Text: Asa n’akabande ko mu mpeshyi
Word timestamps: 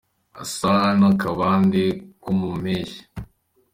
Asa 0.43 0.73
n’akabande 0.99 1.83
ko 2.21 2.29
mu 2.39 2.49
mpeshyi 2.61 3.01